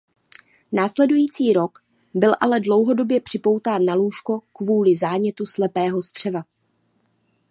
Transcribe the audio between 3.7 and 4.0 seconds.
na